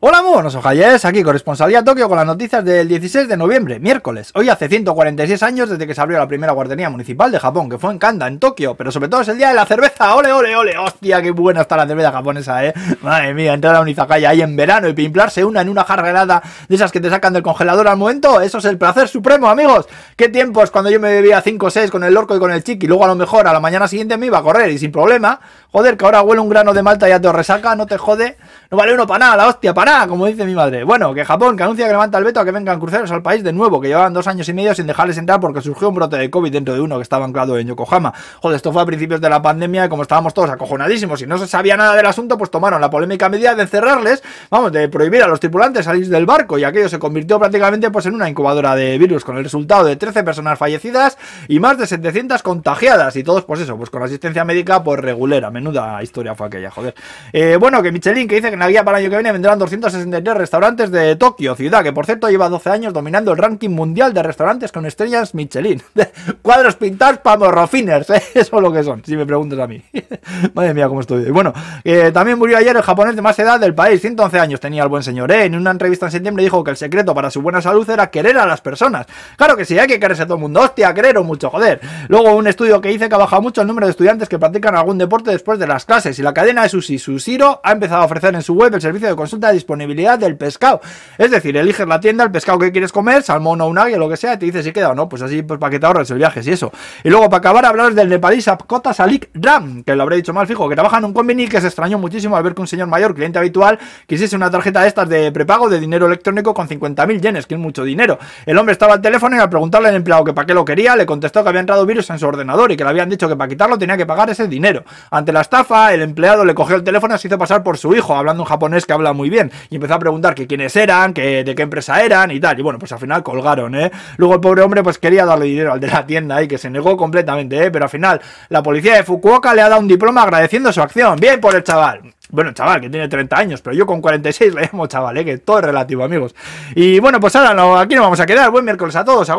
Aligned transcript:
Hola, 0.00 0.22
muy 0.22 0.34
buenos 0.34 0.54
ojalles, 0.54 1.04
aquí 1.04 1.24
corresponsalía 1.24 1.82
Tokio 1.82 2.08
con 2.08 2.16
las 2.16 2.24
noticias 2.24 2.64
del 2.64 2.86
16 2.86 3.26
de 3.26 3.36
noviembre, 3.36 3.80
miércoles. 3.80 4.30
Hoy 4.36 4.48
hace 4.48 4.68
146 4.68 5.42
años 5.42 5.70
desde 5.70 5.88
que 5.88 5.94
se 5.96 6.00
abrió 6.00 6.18
la 6.18 6.28
primera 6.28 6.52
guardería 6.52 6.88
municipal 6.88 7.32
de 7.32 7.40
Japón, 7.40 7.68
que 7.68 7.78
fue 7.78 7.90
en 7.90 7.98
Kanda, 7.98 8.28
en 8.28 8.38
Tokio, 8.38 8.76
pero 8.76 8.92
sobre 8.92 9.08
todo 9.08 9.22
es 9.22 9.28
el 9.28 9.38
día 9.38 9.48
de 9.48 9.54
la 9.54 9.66
cerveza. 9.66 10.14
¡Ole, 10.14 10.30
ole, 10.30 10.54
ole! 10.54 10.78
¡Hostia, 10.78 11.20
qué 11.20 11.32
buena 11.32 11.62
está 11.62 11.76
la 11.76 11.84
cerveza 11.88 12.12
japonesa, 12.12 12.64
eh! 12.64 12.74
Madre 13.02 13.34
mía, 13.34 13.54
entrar 13.54 13.74
a 13.74 13.80
un 13.80 13.88
izakaya 13.88 14.30
ahí 14.30 14.40
en 14.40 14.54
verano 14.54 14.86
y 14.86 14.92
pimplarse 14.92 15.44
una 15.44 15.62
en 15.62 15.68
una 15.68 15.82
jarra 15.82 16.10
helada 16.10 16.44
de 16.68 16.76
esas 16.76 16.92
que 16.92 17.00
te 17.00 17.10
sacan 17.10 17.32
del 17.32 17.42
congelador 17.42 17.88
al 17.88 17.96
momento, 17.96 18.40
eso 18.40 18.58
es 18.58 18.66
el 18.66 18.78
placer 18.78 19.08
supremo, 19.08 19.48
amigos. 19.48 19.88
¿Qué 20.14 20.28
tiempos 20.28 20.70
cuando 20.70 20.90
yo 20.90 21.00
me 21.00 21.10
bebía 21.10 21.40
5 21.40 21.66
o 21.66 21.70
6 21.70 21.90
con 21.90 22.04
el 22.04 22.16
orco 22.16 22.36
y 22.36 22.38
con 22.38 22.52
el 22.52 22.62
chiqui, 22.62 22.86
luego 22.86 23.04
a 23.04 23.08
lo 23.08 23.16
mejor 23.16 23.48
a 23.48 23.52
la 23.52 23.58
mañana 23.58 23.88
siguiente 23.88 24.16
me 24.16 24.26
iba 24.26 24.38
a 24.38 24.42
correr 24.42 24.70
y 24.70 24.78
sin 24.78 24.92
problema? 24.92 25.40
Joder, 25.72 25.96
que 25.96 26.04
ahora 26.04 26.22
huele 26.22 26.40
un 26.40 26.48
grano 26.48 26.72
de 26.72 26.84
malta 26.84 27.08
y 27.08 27.10
ya 27.10 27.20
te 27.20 27.32
resaca, 27.32 27.74
no 27.74 27.86
te 27.86 27.98
jode. 27.98 28.38
No 28.70 28.78
vale 28.78 28.94
uno 28.94 29.06
para 29.06 29.18
nada, 29.18 29.36
la 29.36 29.48
hostia, 29.48 29.74
para 29.74 29.87
nada, 29.88 30.06
como 30.06 30.26
dice 30.26 30.44
mi 30.44 30.54
madre. 30.54 30.84
Bueno, 30.84 31.14
que 31.14 31.24
Japón, 31.24 31.56
que 31.56 31.62
anuncia 31.62 31.86
que 31.86 31.92
levanta 31.92 32.18
el 32.18 32.24
veto 32.24 32.40
a 32.40 32.44
que 32.44 32.50
vengan 32.50 32.78
cruceros 32.78 33.10
al 33.10 33.22
país 33.22 33.42
de 33.42 33.52
nuevo, 33.54 33.80
que 33.80 33.88
llevaban 33.88 34.12
dos 34.12 34.26
años 34.26 34.46
y 34.48 34.52
medio 34.52 34.74
sin 34.74 34.86
dejarles 34.86 35.16
entrar 35.16 35.40
porque 35.40 35.62
surgió 35.62 35.88
un 35.88 35.94
brote 35.94 36.16
de 36.18 36.28
COVID 36.28 36.52
dentro 36.52 36.74
de 36.74 36.80
uno 36.80 36.96
que 36.96 37.02
estaba 37.02 37.24
anclado 37.24 37.58
en 37.58 37.68
Yokohama. 37.68 38.12
Joder, 38.42 38.56
esto 38.56 38.70
fue 38.70 38.82
a 38.82 38.84
principios 38.84 39.20
de 39.20 39.30
la 39.30 39.40
pandemia 39.40 39.86
y 39.86 39.88
como 39.88 40.02
estábamos 40.02 40.34
todos 40.34 40.50
acojonadísimos 40.50 41.22
y 41.22 41.26
no 41.26 41.38
se 41.38 41.46
sabía 41.46 41.76
nada 41.76 41.94
del 41.94 42.04
asunto, 42.04 42.36
pues 42.36 42.50
tomaron 42.50 42.82
la 42.82 42.90
polémica 42.90 43.30
medida 43.30 43.54
de 43.54 43.62
encerrarles, 43.62 44.22
vamos, 44.50 44.72
de 44.72 44.88
prohibir 44.90 45.22
a 45.22 45.26
los 45.26 45.40
tripulantes 45.40 45.86
salir 45.86 46.06
del 46.08 46.26
barco 46.26 46.58
y 46.58 46.64
aquello 46.64 46.90
se 46.90 46.98
convirtió 46.98 47.38
prácticamente 47.38 47.90
pues 47.90 48.04
en 48.04 48.14
una 48.14 48.28
incubadora 48.28 48.74
de 48.74 48.98
virus 48.98 49.24
con 49.24 49.38
el 49.38 49.44
resultado 49.44 49.84
de 49.84 49.96
13 49.96 50.22
personas 50.22 50.58
fallecidas 50.58 51.16
y 51.48 51.60
más 51.60 51.78
de 51.78 51.86
700 51.86 52.42
contagiadas 52.42 53.16
y 53.16 53.24
todos 53.24 53.44
pues 53.44 53.60
eso, 53.60 53.76
pues 53.78 53.88
con 53.88 54.02
asistencia 54.02 54.44
médica 54.44 54.82
pues 54.82 55.00
regulera, 55.00 55.50
menuda 55.50 56.02
historia 56.02 56.34
fue 56.34 56.48
aquella, 56.48 56.70
joder. 56.70 56.94
Eh, 57.32 57.56
bueno, 57.58 57.82
que 57.82 57.90
Michelin 57.90 58.28
que 58.28 58.34
dice 58.34 58.48
que 58.48 58.54
en 58.54 58.60
la 58.60 58.68
guía 58.68 58.84
para 58.84 58.98
el 58.98 59.04
año 59.04 59.10
que 59.10 59.16
viene 59.16 59.32
vendrán 59.32 59.58
263 59.80 60.36
restaurantes 60.36 60.90
de 60.90 61.16
Tokio, 61.16 61.54
ciudad 61.54 61.82
que 61.82 61.92
por 61.92 62.06
cierto 62.06 62.28
lleva 62.28 62.48
12 62.48 62.70
años 62.70 62.92
dominando 62.92 63.32
el 63.32 63.38
ranking 63.38 63.70
mundial 63.70 64.12
de 64.12 64.22
restaurantes 64.22 64.72
con 64.72 64.86
estrellas 64.86 65.34
Michelin. 65.34 65.82
Cuadros 66.42 66.76
pintados 66.76 67.18
para 67.18 67.38
morrofiners, 67.38 68.10
¿eh? 68.10 68.22
eso 68.34 68.56
es 68.56 68.62
lo 68.62 68.72
que 68.72 68.82
son, 68.82 69.02
si 69.04 69.16
me 69.16 69.26
preguntas 69.26 69.58
a 69.58 69.66
mí. 69.66 69.82
Madre 70.54 70.74
mía, 70.74 70.88
cómo 70.88 71.00
estoy. 71.00 71.30
Bueno, 71.30 71.52
eh, 71.84 72.10
también 72.12 72.38
murió 72.38 72.58
ayer 72.58 72.76
el 72.76 72.82
japonés 72.82 73.16
de 73.16 73.22
más 73.22 73.38
edad 73.38 73.60
del 73.60 73.74
país, 73.74 74.00
111 74.00 74.38
años 74.38 74.60
tenía 74.60 74.82
el 74.82 74.88
buen 74.88 75.02
señor. 75.02 75.30
¿eh? 75.32 75.44
En 75.44 75.54
una 75.54 75.70
entrevista 75.70 76.06
en 76.06 76.12
septiembre 76.12 76.44
dijo 76.44 76.62
que 76.64 76.70
el 76.70 76.76
secreto 76.76 77.14
para 77.14 77.30
su 77.30 77.42
buena 77.42 77.60
salud 77.60 77.88
era 77.88 78.10
querer 78.10 78.38
a 78.38 78.46
las 78.46 78.60
personas. 78.60 79.06
Claro 79.36 79.56
que 79.56 79.64
sí, 79.64 79.78
hay 79.78 79.86
que 79.86 80.00
quererse 80.00 80.22
a 80.22 80.26
todo 80.26 80.36
el 80.36 80.42
mundo. 80.42 80.60
Hostia, 80.60 80.92
querer 80.94 81.18
o 81.18 81.24
mucho, 81.24 81.50
joder. 81.50 81.80
Luego 82.08 82.34
un 82.34 82.46
estudio 82.46 82.80
que 82.80 82.88
dice 82.88 83.08
que 83.08 83.14
ha 83.14 83.18
bajado 83.18 83.42
mucho 83.42 83.60
el 83.60 83.66
número 83.66 83.86
de 83.86 83.92
estudiantes 83.92 84.28
que 84.28 84.38
practican 84.38 84.74
algún 84.74 84.98
deporte 84.98 85.30
después 85.30 85.58
de 85.58 85.66
las 85.66 85.84
clases 85.84 86.18
y 86.18 86.22
la 86.22 86.34
cadena 86.34 86.62
de 86.62 86.68
Sushi 86.68 86.98
Sushiro 86.98 87.60
ha 87.62 87.72
empezado 87.72 88.02
a 88.02 88.04
ofrecer 88.04 88.34
en 88.34 88.42
su 88.42 88.54
web 88.54 88.74
el 88.74 88.80
servicio 88.80 89.08
de 89.08 89.16
consulta 89.16 89.48
de 89.48 89.54
disponibilidad 89.68 90.18
del 90.18 90.36
pescado. 90.36 90.80
Es 91.18 91.30
decir, 91.30 91.54
eliges 91.56 91.86
la 91.86 92.00
tienda, 92.00 92.24
el 92.24 92.30
pescado 92.30 92.58
que 92.58 92.72
quieres 92.72 92.90
comer, 92.90 93.22
salmón 93.22 93.60
o 93.60 93.66
un 93.66 93.78
o 93.78 93.98
lo 93.98 94.08
que 94.08 94.16
sea, 94.16 94.34
y 94.34 94.38
te 94.38 94.46
dice 94.46 94.62
si 94.62 94.72
queda 94.72 94.90
o 94.90 94.94
no. 94.94 95.08
Pues 95.08 95.20
así, 95.20 95.42
pues 95.42 95.60
para 95.60 95.70
que 95.70 95.78
te 95.78 95.86
ahorres 95.86 96.10
el 96.10 96.16
viaje, 96.16 96.40
y 96.42 96.50
eso. 96.50 96.72
Y 97.04 97.10
luego, 97.10 97.28
para 97.28 97.38
acabar, 97.38 97.66
hablaros 97.66 97.94
del 97.94 98.08
nepalí 98.08 98.40
Sapkota 98.40 98.94
Salik 98.94 99.28
Ram, 99.34 99.84
que 99.84 99.94
lo 99.94 100.02
habré 100.02 100.16
dicho 100.16 100.32
mal 100.32 100.46
fijo, 100.46 100.68
que 100.68 100.74
trabaja 100.74 100.98
en 100.98 101.04
un 101.04 101.12
conveni 101.12 101.46
que 101.48 101.60
se 101.60 101.66
extrañó 101.66 101.98
muchísimo 101.98 102.36
al 102.36 102.42
ver 102.42 102.54
que 102.54 102.62
un 102.62 102.66
señor 102.66 102.88
mayor, 102.88 103.14
cliente 103.14 103.38
habitual, 103.38 103.78
quisiese 104.06 104.36
una 104.36 104.50
tarjeta 104.50 104.80
de 104.82 104.88
estas 104.88 105.08
de 105.08 105.30
prepago 105.32 105.68
de 105.68 105.78
dinero 105.78 106.06
electrónico 106.06 106.54
con 106.54 106.66
50.000 106.66 107.20
yenes, 107.20 107.46
que 107.46 107.54
es 107.54 107.60
mucho 107.60 107.84
dinero. 107.84 108.18
El 108.46 108.56
hombre 108.56 108.72
estaba 108.72 108.94
al 108.94 109.02
teléfono 109.02 109.36
y 109.36 109.38
al 109.38 109.50
preguntarle 109.50 109.88
al 109.88 109.96
empleado 109.96 110.24
que 110.24 110.32
para 110.32 110.46
qué 110.46 110.54
lo 110.54 110.64
quería, 110.64 110.96
le 110.96 111.04
contestó 111.04 111.42
que 111.42 111.50
había 111.50 111.60
entrado 111.60 111.84
virus 111.84 112.08
en 112.10 112.18
su 112.18 112.26
ordenador 112.26 112.72
y 112.72 112.76
que 112.76 112.84
le 112.84 112.90
habían 112.90 113.10
dicho 113.10 113.28
que 113.28 113.36
para 113.36 113.48
quitarlo 113.48 113.78
tenía 113.78 113.96
que 113.96 114.06
pagar 114.06 114.30
ese 114.30 114.48
dinero. 114.48 114.84
Ante 115.10 115.32
la 115.32 115.42
estafa, 115.42 115.92
el 115.92 116.00
empleado 116.00 116.44
le 116.44 116.54
cogió 116.54 116.74
el 116.76 116.84
teléfono 116.84 117.14
y 117.14 117.18
se 117.18 117.28
hizo 117.28 117.38
pasar 117.38 117.62
por 117.62 117.76
su 117.76 117.94
hijo, 117.94 118.16
hablando 118.16 118.42
un 118.42 118.48
japonés 118.48 118.86
que 118.86 118.92
habla 118.92 119.12
muy 119.12 119.28
bien, 119.28 119.52
y 119.70 119.76
empezó 119.76 119.94
a 119.94 119.98
preguntar 119.98 120.34
que 120.34 120.46
quiénes 120.46 120.74
eran, 120.76 121.12
que 121.12 121.44
de 121.44 121.54
qué 121.54 121.62
empresa 121.62 122.02
eran 122.02 122.30
y 122.30 122.40
tal. 122.40 122.58
Y 122.58 122.62
bueno, 122.62 122.78
pues 122.78 122.92
al 122.92 122.98
final 122.98 123.22
colgaron, 123.22 123.74
¿eh? 123.74 123.90
Luego 124.16 124.34
el 124.34 124.40
pobre 124.40 124.62
hombre 124.62 124.82
pues 124.82 124.98
quería 124.98 125.24
darle 125.24 125.46
dinero 125.46 125.72
al 125.72 125.80
de 125.80 125.88
la 125.88 126.06
tienda 126.06 126.42
y 126.42 126.48
que 126.48 126.58
se 126.58 126.70
negó 126.70 126.96
completamente, 126.96 127.64
¿eh? 127.64 127.70
Pero 127.70 127.84
al 127.84 127.90
final 127.90 128.20
la 128.48 128.62
policía 128.62 128.96
de 128.96 129.04
Fukuoka 129.04 129.54
le 129.54 129.62
ha 129.62 129.68
dado 129.68 129.80
un 129.80 129.88
diploma 129.88 130.22
agradeciendo 130.22 130.72
su 130.72 130.80
acción. 130.80 131.18
Bien 131.18 131.40
por 131.40 131.54
el 131.54 131.62
chaval. 131.62 132.02
Bueno, 132.30 132.52
chaval, 132.52 132.82
que 132.82 132.90
tiene 132.90 133.08
30 133.08 133.38
años, 133.38 133.62
pero 133.62 133.74
yo 133.74 133.86
con 133.86 134.02
46 134.02 134.54
le 134.54 134.62
llamo 134.70 134.86
chaval, 134.86 135.16
¿eh? 135.16 135.24
que 135.24 135.38
todo 135.38 135.60
es 135.60 135.64
relativo, 135.64 136.04
amigos. 136.04 136.34
Y 136.74 137.00
bueno, 137.00 137.20
pues 137.20 137.34
ahora 137.36 137.54
no, 137.54 137.78
aquí 137.78 137.94
nos 137.94 138.04
vamos 138.04 138.20
a 138.20 138.26
quedar. 138.26 138.50
Buen 138.50 138.66
miércoles 138.66 138.94
a 138.96 139.04
todos. 139.04 139.30